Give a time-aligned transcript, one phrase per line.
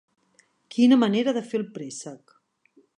[0.77, 2.39] Quina manera de fer el préssec.